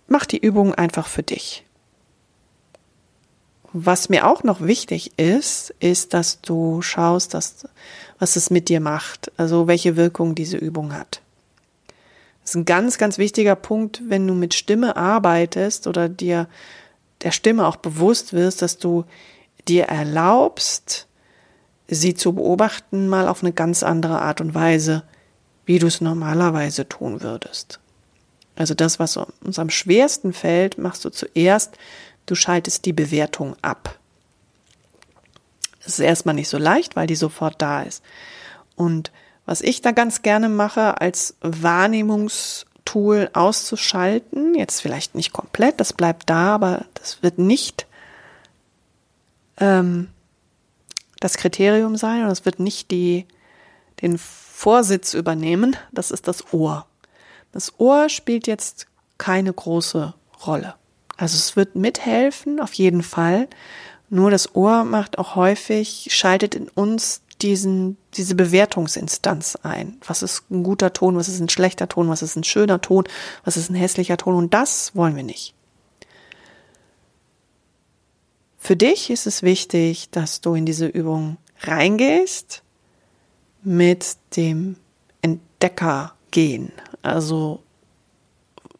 [0.06, 1.64] mach die Übung einfach für dich.
[3.72, 7.66] Was mir auch noch wichtig ist, ist, dass du schaust, dass,
[8.18, 11.22] was es mit dir macht, also welche Wirkung diese Übung hat.
[12.42, 16.48] Das ist ein ganz, ganz wichtiger Punkt, wenn du mit Stimme arbeitest oder dir
[17.22, 19.04] der Stimme auch bewusst wirst, dass du
[19.68, 21.06] dir erlaubst,
[21.88, 25.04] sie zu beobachten, mal auf eine ganz andere Art und Weise,
[25.64, 27.78] wie du es normalerweise tun würdest.
[28.56, 31.76] Also das, was uns am schwersten fällt, machst du zuerst,
[32.26, 33.98] du schaltest die Bewertung ab.
[35.84, 38.02] Das ist erstmal nicht so leicht, weil die sofort da ist.
[38.76, 39.10] Und
[39.46, 44.54] was ich da ganz gerne mache, als Wahrnehmungs Tool auszuschalten.
[44.54, 47.86] Jetzt vielleicht nicht komplett, das bleibt da, aber das wird nicht
[49.56, 50.08] ähm,
[51.18, 53.26] das Kriterium sein und es wird nicht die,
[54.02, 55.74] den Vorsitz übernehmen.
[55.90, 56.84] Das ist das Ohr.
[57.52, 60.12] Das Ohr spielt jetzt keine große
[60.46, 60.74] Rolle.
[61.16, 63.48] Also es wird mithelfen, auf jeden Fall.
[64.10, 69.98] Nur das Ohr macht auch häufig, schaltet in uns diesen, diese Bewertungsinstanz ein.
[70.06, 73.04] Was ist ein guter Ton, was ist ein schlechter Ton, was ist ein schöner Ton,
[73.44, 75.54] was ist ein hässlicher Ton und das wollen wir nicht.
[78.58, 82.62] Für dich ist es wichtig, dass du in diese Übung reingehst
[83.62, 84.76] mit dem
[85.20, 86.72] Entdecker gehen.
[87.02, 87.62] Also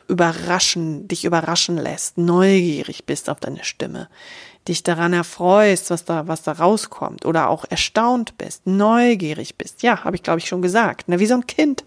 [0.08, 4.08] überraschen, dich überraschen lässt, neugierig bist auf deine Stimme,
[4.68, 9.82] dich daran erfreust, was da, was da rauskommt oder auch erstaunt bist, neugierig bist.
[9.82, 11.08] Ja, habe ich glaube ich schon gesagt.
[11.08, 11.18] Ne?
[11.18, 11.84] Wie so ein Kind,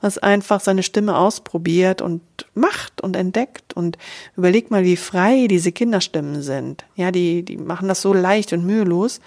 [0.00, 2.22] was einfach seine Stimme ausprobiert und
[2.54, 3.98] macht und entdeckt und
[4.36, 6.86] überleg mal, wie frei diese Kinderstimmen sind.
[6.96, 9.20] Ja, die, die machen das so leicht und mühelos.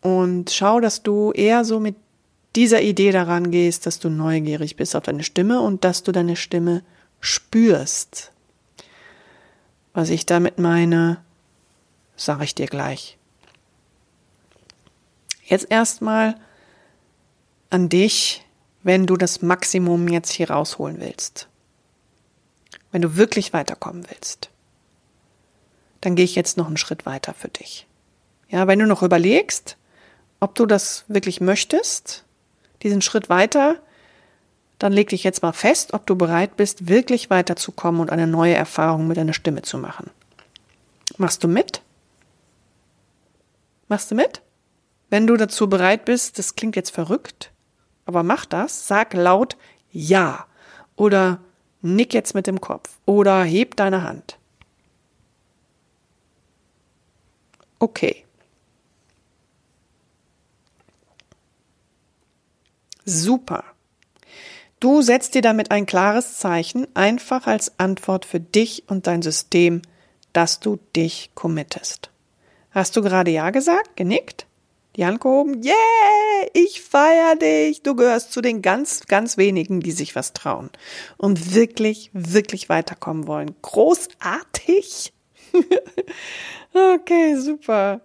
[0.00, 1.94] Und schau, dass du eher so mit
[2.56, 6.36] dieser Idee daran gehst, dass du neugierig bist auf deine Stimme und dass du deine
[6.36, 6.82] Stimme
[7.20, 8.32] spürst.
[9.92, 11.18] Was ich damit meine,
[12.16, 13.18] sage ich dir gleich.
[15.44, 16.36] Jetzt erstmal
[17.70, 18.44] an dich,
[18.82, 21.48] wenn du das Maximum jetzt hier rausholen willst.
[22.90, 24.50] Wenn du wirklich weiterkommen willst.
[26.00, 27.86] Dann gehe ich jetzt noch einen Schritt weiter für dich.
[28.48, 29.76] Ja, wenn du noch überlegst,
[30.40, 32.24] ob du das wirklich möchtest,
[32.82, 33.76] diesen Schritt weiter,
[34.78, 38.54] dann leg dich jetzt mal fest, ob du bereit bist, wirklich weiterzukommen und eine neue
[38.54, 40.10] Erfahrung mit deiner Stimme zu machen.
[41.16, 41.80] Machst du mit?
[43.88, 44.42] Machst du mit?
[45.10, 47.52] Wenn du dazu bereit bist, das klingt jetzt verrückt,
[48.04, 49.56] aber mach das, sag laut
[49.92, 50.46] Ja
[50.96, 51.40] oder
[51.82, 54.38] nick jetzt mit dem Kopf oder heb deine Hand.
[57.78, 58.24] Okay.
[63.04, 63.64] Super.
[64.80, 69.82] Du setzt dir damit ein klares Zeichen, einfach als Antwort für dich und dein System
[70.36, 72.10] dass du dich committest.
[72.76, 73.96] Hast du gerade Ja gesagt?
[73.96, 74.44] Genickt?
[74.96, 75.62] Die Hand gehoben?
[75.64, 77.82] Yeah, ich feier dich.
[77.82, 80.68] Du gehörst zu den ganz, ganz wenigen, die sich was trauen
[81.16, 83.54] und wirklich, wirklich weiterkommen wollen.
[83.62, 85.14] Großartig.
[86.74, 88.02] okay, super.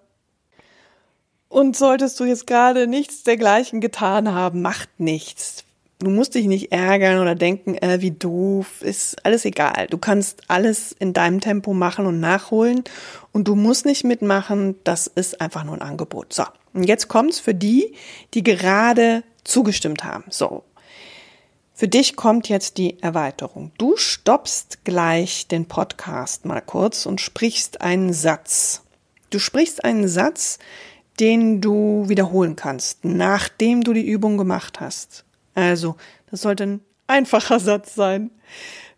[1.49, 5.65] Und solltest du jetzt gerade nichts dergleichen getan haben, macht nichts.
[6.01, 9.85] Du musst dich nicht ärgern oder denken, äh, wie doof, ist alles egal.
[9.87, 12.83] Du kannst alles in deinem Tempo machen und nachholen
[13.31, 16.33] und du musst nicht mitmachen, das ist einfach nur ein Angebot.
[16.33, 17.93] So, und jetzt kommt's für die,
[18.33, 20.23] die gerade zugestimmt haben.
[20.31, 20.63] So,
[21.75, 23.71] für dich kommt jetzt die Erweiterung.
[23.77, 28.81] Du stoppst gleich den Podcast mal kurz und sprichst einen Satz.
[29.29, 30.57] Du sprichst einen Satz,
[31.19, 35.25] den du wiederholen kannst, nachdem du die Übung gemacht hast.
[35.55, 35.95] Also,
[36.29, 38.31] das sollte ein einfacher Satz sein.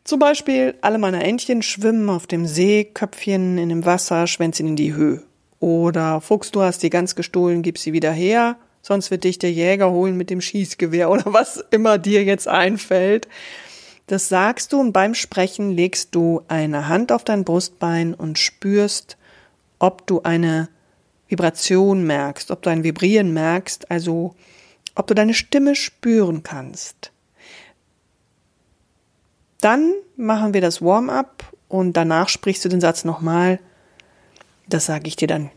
[0.04, 4.76] Zum Beispiel, alle meine Entchen schwimmen auf dem See, Köpfchen in dem Wasser, Schwänzchen in
[4.76, 5.24] die Höhe.
[5.60, 9.52] Oder Fuchs, du hast die ganz gestohlen, gib sie wieder her, sonst wird dich der
[9.54, 13.30] Jäger holen mit dem Schießgewehr oder was immer dir jetzt einfällt.
[14.08, 19.16] Das sagst du und beim Sprechen legst du eine Hand auf dein Brustbein und spürst,
[19.80, 20.68] ob du eine
[21.30, 24.36] Vibration merkst, ob du ein Vibrieren merkst, also
[24.96, 27.12] ob du deine Stimme spüren kannst.
[29.62, 33.60] Dann machen wir das Warm-up und danach sprichst du den Satz nochmal.
[34.68, 35.52] Das sage ich dir dann.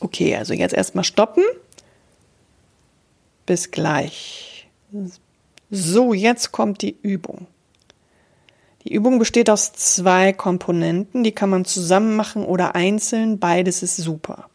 [0.00, 1.44] Okay, also jetzt erstmal stoppen.
[3.44, 4.68] Bis gleich.
[5.70, 7.46] So, jetzt kommt die Übung.
[8.84, 13.96] Die Übung besteht aus zwei Komponenten, die kann man zusammen machen oder einzeln, beides ist
[13.96, 14.48] super.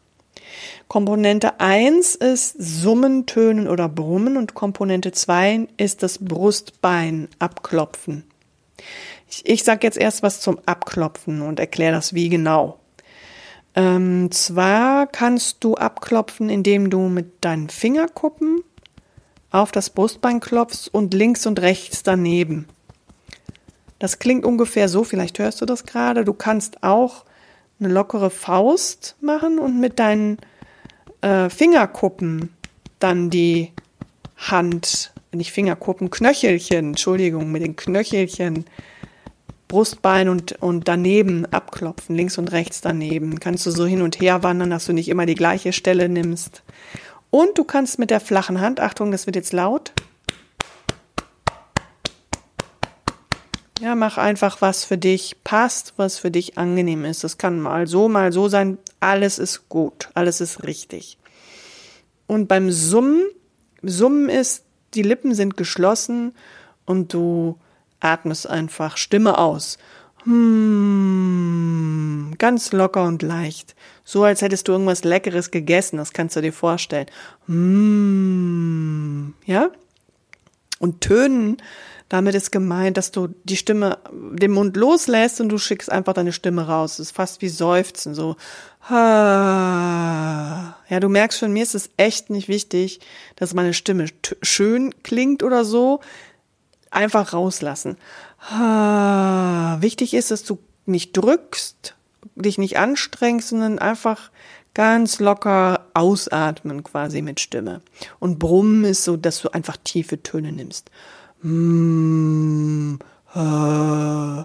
[0.88, 8.24] Komponente 1 ist Summen, Tönen oder Brummen und Komponente 2 ist das Brustbein abklopfen.
[9.28, 12.78] Ich, ich sage jetzt erst was zum Abklopfen und erkläre das wie genau.
[13.74, 18.62] Ähm, zwar kannst du abklopfen, indem du mit deinen Fingerkuppen
[19.50, 22.66] auf das Brustbein klopfst und links und rechts daneben.
[23.98, 26.24] Das klingt ungefähr so, vielleicht hörst du das gerade.
[26.24, 27.24] Du kannst auch
[27.82, 30.38] eine lockere Faust machen und mit deinen
[31.20, 32.54] äh, Fingerkuppen
[32.98, 33.72] dann die
[34.36, 38.64] Hand, nicht Fingerkuppen, Knöchelchen, Entschuldigung, mit den Knöchelchen,
[39.68, 43.40] Brustbein und, und daneben abklopfen, links und rechts daneben.
[43.40, 46.62] Kannst du so hin und her wandern, dass du nicht immer die gleiche Stelle nimmst.
[47.30, 49.92] Und du kannst mit der flachen Hand, Achtung, das wird jetzt laut,
[53.82, 57.24] Ja, mach einfach, was für dich passt, was für dich angenehm ist.
[57.24, 58.78] Das kann mal so, mal so sein.
[59.00, 61.18] Alles ist gut, alles ist richtig.
[62.28, 63.24] Und beim Summen,
[63.82, 64.62] Summen ist,
[64.94, 66.32] die Lippen sind geschlossen
[66.86, 67.58] und du
[67.98, 69.78] atmest einfach Stimme aus.
[70.22, 71.16] Hmm,
[72.38, 73.74] ganz locker und leicht.
[74.04, 77.06] So als hättest du irgendwas Leckeres gegessen, das kannst du dir vorstellen.
[77.48, 79.70] Hmm, ja?
[80.78, 81.56] Und Tönen
[82.12, 86.34] damit ist gemeint, dass du die Stimme, den Mund loslässt und du schickst einfach deine
[86.34, 86.98] Stimme raus.
[86.98, 88.36] Das ist fast wie Seufzen, so.
[88.90, 93.00] Ja, du merkst schon, mir ist es echt nicht wichtig,
[93.36, 94.08] dass meine Stimme
[94.42, 96.00] schön klingt oder so.
[96.90, 97.96] Einfach rauslassen.
[99.80, 101.94] Wichtig ist, dass du nicht drückst,
[102.34, 104.30] dich nicht anstrengst, sondern einfach
[104.74, 107.80] ganz locker ausatmen quasi mit Stimme.
[108.18, 110.90] Und Brummen ist so, dass du einfach tiefe Töne nimmst.
[111.42, 112.98] Hm,
[113.34, 114.44] äh.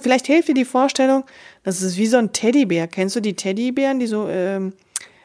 [0.00, 1.24] Vielleicht hilft dir die Vorstellung,
[1.62, 2.88] das ist wie so ein Teddybär.
[2.88, 4.72] Kennst du die Teddybären, die so ähm,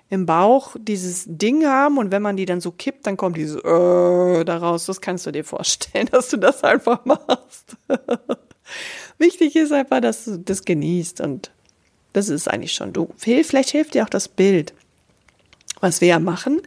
[0.10, 3.58] im Bauch dieses Ding haben und wenn man die dann so kippt, dann kommt dieses
[3.58, 4.86] äh, daraus.
[4.86, 7.76] Das kannst du dir vorstellen, dass du das einfach machst.
[9.18, 11.52] Wichtig ist einfach, dass du das genießt und
[12.14, 13.10] das ist eigentlich schon du.
[13.18, 14.74] Vielleicht hilft dir auch das Bild.
[15.82, 16.62] Was wir ja machen,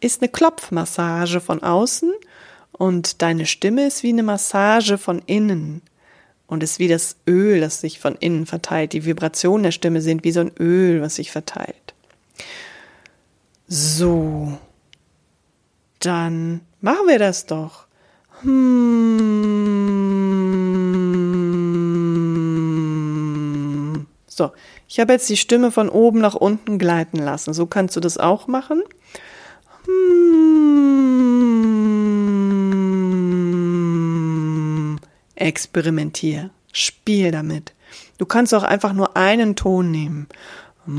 [0.00, 2.12] ist eine Klopfmassage von außen
[2.76, 5.80] und deine Stimme ist wie eine Massage von innen
[6.46, 8.92] und ist wie das Öl, das sich von innen verteilt.
[8.92, 11.94] Die Vibrationen der Stimme sind wie so ein Öl, was sich verteilt.
[13.66, 14.58] So,
[16.00, 17.86] dann machen wir das doch.
[18.42, 19.44] Hmm.
[24.26, 24.50] So,
[24.88, 27.54] ich habe jetzt die Stimme von oben nach unten gleiten lassen.
[27.54, 28.82] So kannst du das auch machen.
[35.36, 37.72] Experimentier, spiel damit.
[38.18, 40.28] Du kannst auch einfach nur einen Ton nehmen.
[40.86, 40.92] So,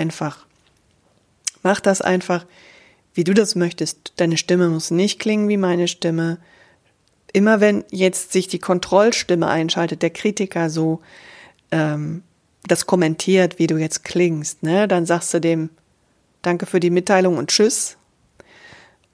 [0.00, 0.46] einfach.
[1.62, 2.46] Mach das einfach,
[3.12, 4.14] wie du das möchtest.
[4.16, 6.38] Deine Stimme muss nicht klingen wie meine Stimme.
[7.32, 11.00] Immer wenn jetzt sich die Kontrollstimme einschaltet, der Kritiker so
[11.70, 12.22] ähm,
[12.64, 15.70] das kommentiert, wie du jetzt klingst, ne, dann sagst du dem
[16.42, 17.98] Danke für die Mitteilung und Tschüss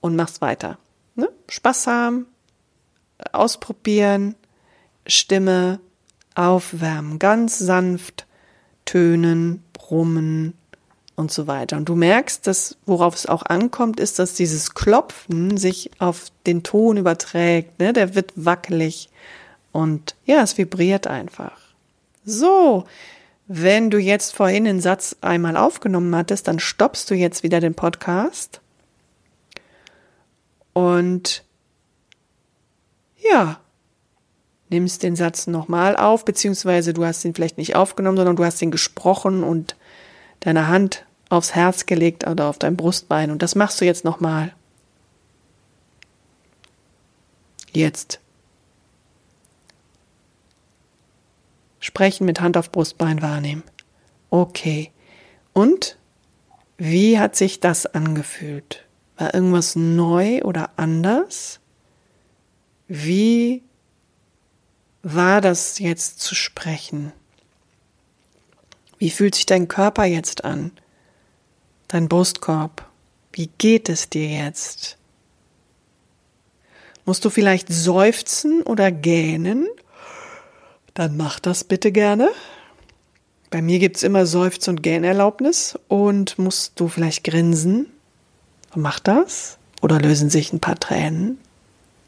[0.00, 0.78] und machst weiter.
[1.16, 1.28] Ne?
[1.48, 2.26] Spaß haben,
[3.32, 4.36] ausprobieren,
[5.08, 5.80] Stimme
[6.36, 8.26] aufwärmen, ganz sanft
[8.84, 10.54] tönen, brummen,
[11.16, 11.76] und so weiter.
[11.78, 16.62] Und du merkst, dass worauf es auch ankommt, ist, dass dieses Klopfen sich auf den
[16.62, 17.78] Ton überträgt.
[17.80, 17.92] Ne?
[17.92, 19.08] Der wird wackelig
[19.72, 21.58] und ja, es vibriert einfach.
[22.24, 22.84] So,
[23.46, 27.74] wenn du jetzt vorhin den Satz einmal aufgenommen hattest, dann stoppst du jetzt wieder den
[27.74, 28.60] Podcast
[30.72, 31.44] und
[33.18, 33.58] ja,
[34.68, 38.60] nimmst den Satz nochmal auf, beziehungsweise du hast ihn vielleicht nicht aufgenommen, sondern du hast
[38.62, 39.76] ihn gesprochen und
[40.46, 43.32] deine Hand aufs Herz gelegt oder auf dein Brustbein.
[43.32, 44.54] Und das machst du jetzt nochmal.
[47.72, 48.20] Jetzt.
[51.80, 53.64] Sprechen mit Hand auf Brustbein wahrnehmen.
[54.30, 54.92] Okay.
[55.52, 55.98] Und
[56.76, 58.86] wie hat sich das angefühlt?
[59.16, 61.58] War irgendwas neu oder anders?
[62.86, 63.64] Wie
[65.02, 67.12] war das jetzt zu sprechen?
[68.98, 70.72] Wie fühlt sich dein Körper jetzt an?
[71.88, 72.86] Dein Brustkorb?
[73.32, 74.96] Wie geht es dir jetzt?
[77.04, 79.68] Musst du vielleicht seufzen oder gähnen?
[80.94, 82.30] Dann mach das bitte gerne.
[83.50, 85.78] Bei mir gibt's immer Seufz- und Gähnerlaubnis.
[85.88, 87.86] Und musst du vielleicht grinsen?
[88.74, 89.58] Mach das.
[89.82, 91.38] Oder lösen sich ein paar Tränen?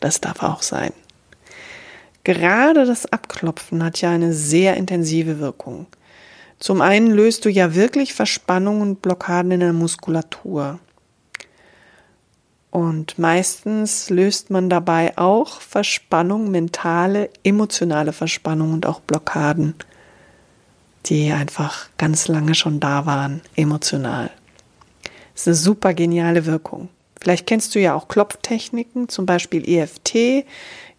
[0.01, 0.93] Das darf auch sein.
[2.24, 5.86] Gerade das Abklopfen hat ja eine sehr intensive Wirkung.
[6.59, 10.80] Zum einen löst du ja wirklich Verspannungen und Blockaden in der Muskulatur.
[12.70, 19.74] Und meistens löst man dabei auch Verspannung, mentale, emotionale Verspannung und auch Blockaden,
[21.06, 24.30] die einfach ganz lange schon da waren, emotional.
[25.32, 26.88] Das ist eine super geniale Wirkung.
[27.20, 30.44] Vielleicht kennst du ja auch Klopftechniken, zum Beispiel EFT,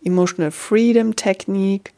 [0.04, 1.94] Emotional Freedom Technik.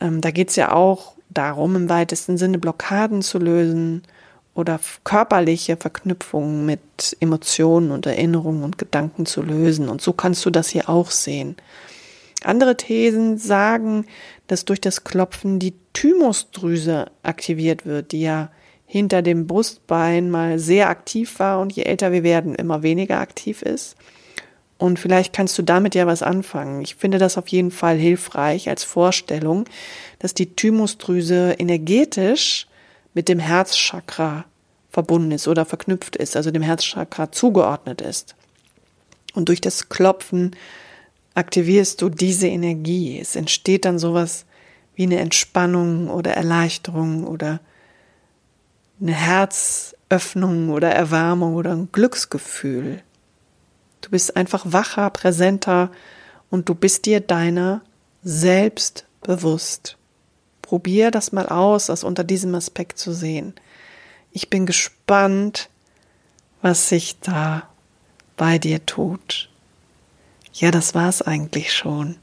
[0.00, 4.02] Ähm, da geht es ja auch darum, im weitesten Sinne Blockaden zu lösen
[4.54, 9.88] oder körperliche Verknüpfungen mit Emotionen und Erinnerungen und Gedanken zu lösen.
[9.88, 11.56] Und so kannst du das hier auch sehen.
[12.44, 14.06] Andere Thesen sagen,
[14.46, 18.50] dass durch das Klopfen die Thymusdrüse aktiviert wird, die ja
[18.86, 23.62] hinter dem Brustbein mal sehr aktiv war und je älter wir werden, immer weniger aktiv
[23.62, 23.96] ist.
[24.76, 26.82] Und vielleicht kannst du damit ja was anfangen.
[26.82, 29.66] Ich finde das auf jeden Fall hilfreich als Vorstellung,
[30.18, 32.66] dass die Thymusdrüse energetisch
[33.14, 34.44] mit dem Herzchakra
[34.90, 38.34] verbunden ist oder verknüpft ist, also dem Herzchakra zugeordnet ist.
[39.34, 40.56] Und durch das Klopfen
[41.34, 43.18] aktivierst du diese Energie.
[43.20, 44.44] Es entsteht dann sowas
[44.94, 47.60] wie eine Entspannung oder Erleichterung oder
[49.00, 53.02] eine Herzöffnung oder Erwärmung oder ein Glücksgefühl.
[54.04, 55.90] Du bist einfach wacher, präsenter
[56.50, 57.80] und du bist dir deiner
[58.22, 59.96] selbst bewusst.
[60.60, 63.54] Probier das mal aus, das unter diesem Aspekt zu sehen.
[64.30, 65.70] Ich bin gespannt,
[66.60, 67.66] was sich da
[68.36, 69.48] bei dir tut.
[70.52, 72.16] Ja, das war's eigentlich schon.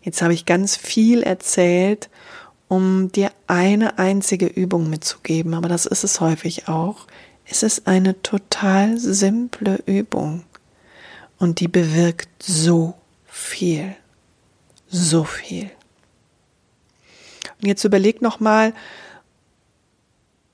[0.00, 2.08] Jetzt habe ich ganz viel erzählt,
[2.68, 7.08] um dir eine einzige Übung mitzugeben, aber das ist es häufig auch.
[7.52, 10.44] Es ist eine total simple Übung
[11.38, 12.94] und die bewirkt so
[13.26, 13.96] viel,
[14.88, 15.68] so viel.
[17.60, 18.72] Und jetzt überleg noch mal,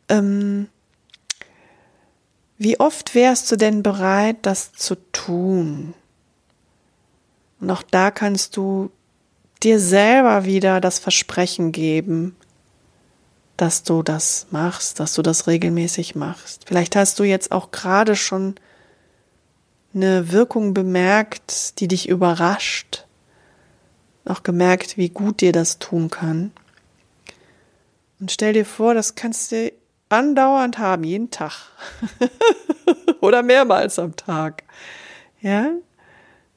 [0.08, 0.68] ähm,
[2.56, 5.92] wie oft wärst du denn bereit, das zu tun?
[7.60, 8.90] Und auch da kannst du
[9.62, 12.36] dir selber wieder das Versprechen geben,
[13.56, 16.64] dass du das machst, dass du das regelmäßig machst.
[16.66, 18.56] Vielleicht hast du jetzt auch gerade schon
[19.94, 23.06] eine Wirkung bemerkt, die dich überrascht,
[24.26, 26.52] auch gemerkt, wie gut dir das tun kann.
[28.20, 29.72] Und stell dir vor, das kannst du
[30.08, 31.52] andauernd haben, jeden Tag.
[33.20, 34.64] Oder mehrmals am Tag.
[35.40, 35.70] Ja?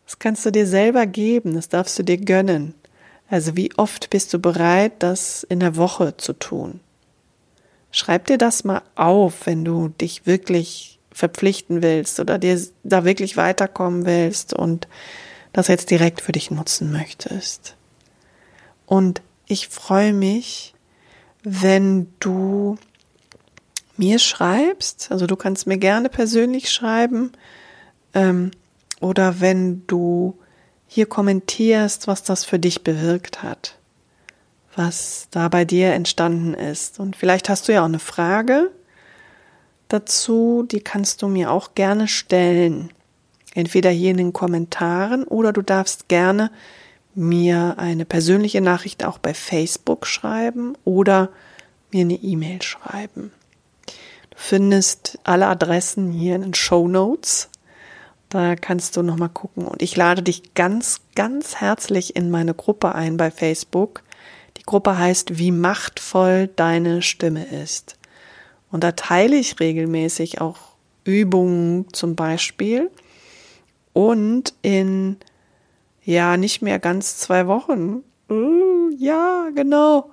[0.06, 2.74] Das kannst du dir selber geben, das darfst du dir gönnen.
[3.30, 6.80] Also wie oft bist du bereit, das in der Woche zu tun?
[7.92, 13.36] Schreib dir das mal auf, wenn du dich wirklich verpflichten willst oder dir da wirklich
[13.36, 14.88] weiterkommen willst und
[15.54, 17.76] das jetzt direkt für dich nutzen möchtest.
[18.86, 20.76] Und ich freue mich,
[21.44, 22.78] wenn du
[23.98, 27.32] mir schreibst, also du kannst mir gerne persönlich schreiben,
[28.14, 28.52] ähm,
[29.02, 30.38] oder wenn du
[30.88, 33.79] hier kommentierst, was das für dich bewirkt hat,
[34.80, 37.02] was da bei dir entstanden ist.
[37.02, 38.72] Und vielleicht hast du ja auch eine Frage
[39.90, 42.90] dazu, die kannst du mir auch gerne stellen.
[43.54, 46.50] Entweder hier in den Kommentaren oder du darfst gerne
[47.14, 51.28] mir eine persönliche Nachricht auch bei Facebook schreiben oder
[51.92, 53.34] mir eine E-Mail schreiben.
[54.30, 57.50] Du findest alle Adressen hier in den Show Notes.
[58.30, 59.66] Da kannst du nochmal gucken.
[59.66, 64.04] Und ich lade dich ganz, ganz herzlich in meine Gruppe ein bei Facebook.
[64.70, 67.98] Gruppe heißt Wie machtvoll deine Stimme ist.
[68.72, 70.58] Und da teile ich regelmäßig auch
[71.04, 72.92] Übungen zum Beispiel.
[73.94, 75.18] Und in,
[76.04, 78.04] ja, nicht mehr ganz zwei Wochen.
[78.30, 80.12] Uh, ja, genau.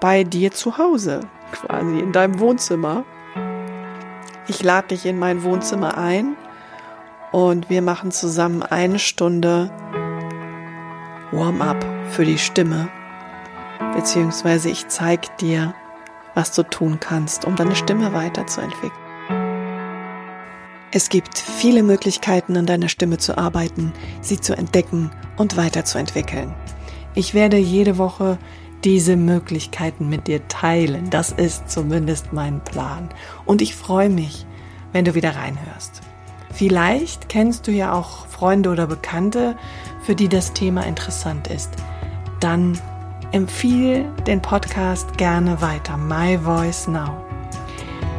[0.00, 1.20] bei dir zu Hause,
[1.52, 3.04] quasi in deinem Wohnzimmer.
[4.48, 6.36] Ich lade dich in mein Wohnzimmer ein
[7.32, 9.70] und wir machen zusammen eine Stunde
[11.32, 12.88] Warm-up für die Stimme.
[13.94, 15.74] Beziehungsweise ich zeige dir,
[16.34, 18.92] was du tun kannst, um deine Stimme weiterzuentwickeln.
[20.92, 26.54] Es gibt viele Möglichkeiten, an deiner Stimme zu arbeiten, sie zu entdecken und weiterzuentwickeln.
[27.14, 28.38] Ich werde jede Woche
[28.86, 31.10] diese Möglichkeiten mit dir teilen.
[31.10, 33.08] Das ist zumindest mein Plan.
[33.44, 34.46] Und ich freue mich,
[34.92, 36.02] wenn du wieder reinhörst.
[36.52, 39.56] Vielleicht kennst du ja auch Freunde oder Bekannte,
[40.02, 41.70] für die das Thema interessant ist.
[42.38, 42.78] Dann
[43.32, 45.96] empfiehl den Podcast gerne weiter.
[45.96, 47.26] My Voice Now.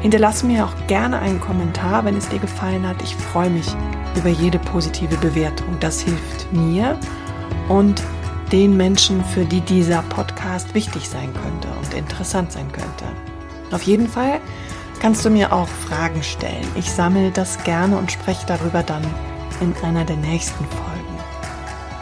[0.01, 3.01] Hinterlass mir auch gerne einen Kommentar, wenn es dir gefallen hat.
[3.01, 3.67] Ich freue mich
[4.17, 5.77] über jede positive Bewertung.
[5.79, 6.99] Das hilft mir
[7.69, 8.03] und
[8.51, 13.05] den Menschen, für die dieser Podcast wichtig sein könnte und interessant sein könnte.
[13.71, 14.39] Auf jeden Fall
[14.99, 16.67] kannst du mir auch Fragen stellen.
[16.75, 19.05] Ich sammle das gerne und spreche darüber dann
[19.61, 20.87] in einer der nächsten Folgen.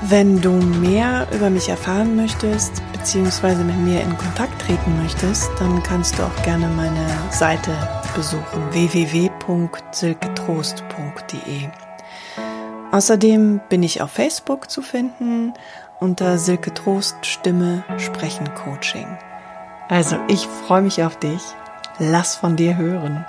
[0.02, 5.82] Wenn du mehr über mich erfahren möchtest, beziehungsweise mit mir in Kontakt treten möchtest, dann
[5.82, 7.72] kannst du auch gerne meine Seite
[8.16, 11.70] besuchen www.silketrost.de.
[12.92, 15.54] Außerdem bin ich auf Facebook zu finden
[16.00, 19.08] unter Silke Trost Stimme Sprechen Coaching.
[19.90, 21.42] Also ich freue mich auf dich.
[22.00, 23.26] Lass von dir hören.